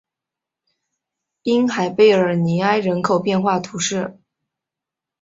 [1.43, 4.19] 滨海贝尔尼埃人口变化图示